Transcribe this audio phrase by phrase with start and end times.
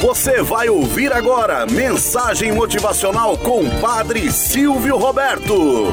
[0.00, 5.86] Você vai ouvir agora mensagem motivacional com Padre Silvio Roberto.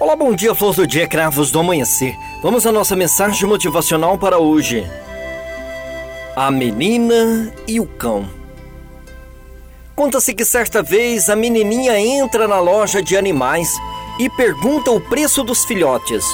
[0.00, 2.16] Olá, bom dia, flores do dia, cravos do amanhecer.
[2.42, 4.84] Vamos à nossa mensagem motivacional para hoje.
[6.34, 8.28] A menina e o cão.
[9.94, 13.68] Conta-se que certa vez a menininha entra na loja de animais
[14.18, 16.24] e pergunta o preço dos filhotes.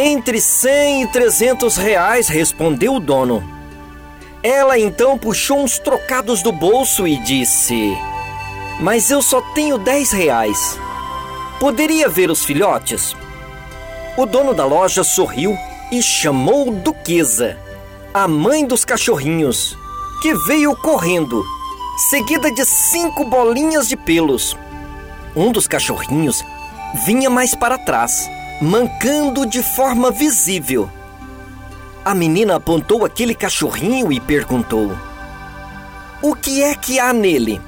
[0.00, 3.42] Entre 100 e 300 reais, respondeu o dono.
[4.44, 7.98] Ela então puxou uns trocados do bolso e disse:
[8.78, 10.78] Mas eu só tenho 10 reais.
[11.58, 13.16] Poderia ver os filhotes?
[14.16, 15.58] O dono da loja sorriu
[15.90, 17.58] e chamou Duquesa,
[18.14, 19.76] a mãe dos cachorrinhos,
[20.22, 21.44] que veio correndo,
[22.08, 24.56] seguida de cinco bolinhas de pelos.
[25.34, 26.44] Um dos cachorrinhos
[27.04, 30.90] vinha mais para trás mancando de forma visível.
[32.04, 34.90] A menina apontou aquele cachorrinho e perguntou:
[36.22, 37.60] O que é que há nele?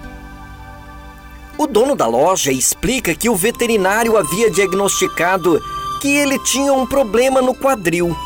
[1.56, 5.61] O dono da loja explica que o veterinário havia diagnosticado
[6.00, 8.16] que ele tinha um problema no quadril.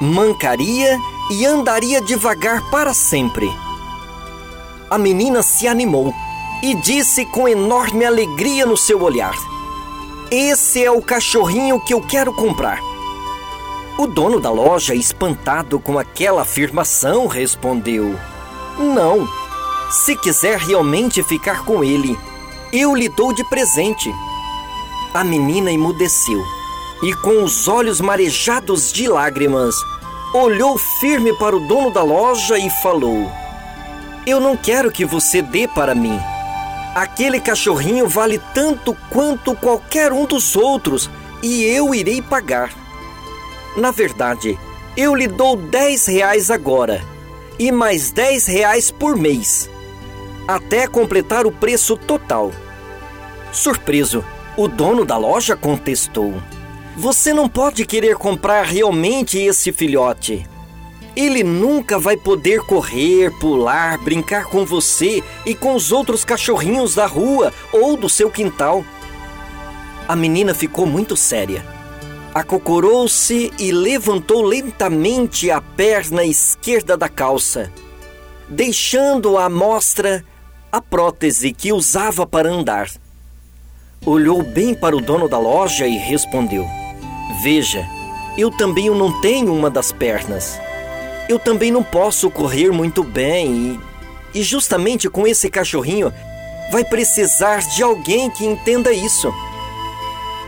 [0.00, 0.98] Mancaria
[1.30, 3.48] e andaria devagar para sempre.
[4.90, 6.12] A menina se animou
[6.62, 9.34] e disse com enorme alegria no seu olhar:
[10.30, 12.80] esse é o cachorrinho que eu quero comprar.
[13.98, 18.14] O dono da loja, espantado com aquela afirmação, respondeu:
[18.78, 19.26] Não.
[19.90, 22.18] Se quiser realmente ficar com ele,
[22.70, 24.12] eu lhe dou de presente.
[25.14, 26.44] A menina emudeceu
[27.02, 29.74] e, com os olhos marejados de lágrimas,
[30.34, 33.32] olhou firme para o dono da loja e falou:
[34.26, 36.20] Eu não quero que você dê para mim.
[36.94, 41.10] Aquele cachorrinho vale tanto quanto qualquer um dos outros
[41.42, 42.72] e eu irei pagar.
[43.76, 44.58] Na verdade,
[44.96, 47.04] eu lhe dou 10 reais agora
[47.58, 49.70] e mais 10 reais por mês,
[50.46, 52.52] até completar o preço total.
[53.52, 54.24] Surpreso,
[54.56, 56.34] o dono da loja contestou:
[56.96, 60.46] Você não pode querer comprar realmente esse filhote.
[61.18, 67.06] Ele nunca vai poder correr, pular, brincar com você e com os outros cachorrinhos da
[67.06, 68.84] rua ou do seu quintal.
[70.06, 71.66] A menina ficou muito séria.
[72.32, 77.72] Acocorou-se e levantou lentamente a perna esquerda da calça,
[78.48, 80.24] deixando à mostra
[80.70, 82.88] a prótese que usava para andar.
[84.06, 86.64] Olhou bem para o dono da loja e respondeu:
[87.42, 87.84] Veja,
[88.36, 90.60] eu também não tenho uma das pernas
[91.28, 93.80] eu também não posso correr muito bem
[94.34, 96.12] e, e justamente com esse cachorrinho
[96.70, 99.32] vai precisar de alguém que entenda isso.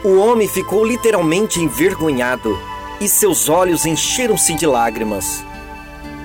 [0.03, 2.59] O homem ficou literalmente envergonhado
[3.01, 5.45] e seus olhos encheram-se de lágrimas.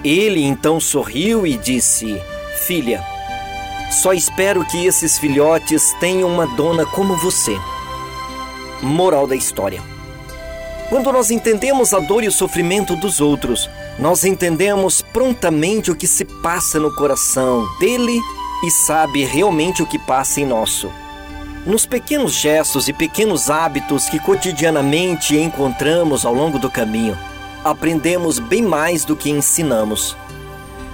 [0.03, 2.21] Ele então sorriu e disse:
[2.65, 3.03] Filha,
[3.91, 7.57] só espero que esses filhotes tenham uma dona como você.
[8.81, 9.81] Moral da história.
[10.89, 16.07] Quando nós entendemos a dor e o sofrimento dos outros, nós entendemos prontamente o que
[16.07, 18.19] se passa no coração dele
[18.63, 20.91] e sabe realmente o que passa em nosso.
[21.65, 27.17] Nos pequenos gestos e pequenos hábitos que cotidianamente encontramos ao longo do caminho,
[27.63, 30.15] aprendemos bem mais do que ensinamos.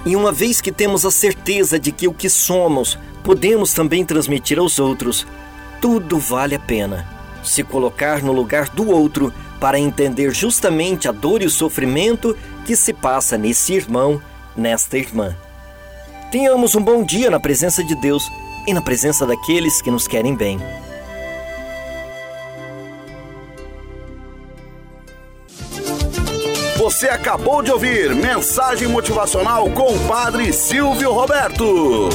[0.06, 4.58] E uma vez que temos a certeza de que o que somos podemos também transmitir
[4.58, 5.26] aos outros,
[5.80, 7.06] tudo vale a pena.
[7.42, 12.76] Se colocar no lugar do outro para entender justamente a dor e o sofrimento que
[12.76, 14.20] se passa nesse irmão,
[14.56, 15.36] nesta irmã.
[16.30, 18.30] Tenhamos um bom dia na presença de Deus
[18.66, 20.58] e na presença daqueles que nos querem bem.
[26.78, 32.08] Você acabou de ouvir Mensagem Motivacional com o Padre Silvio Roberto.